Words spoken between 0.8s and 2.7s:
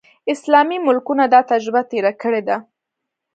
ملکونو دا تجربه تېره کړې ده.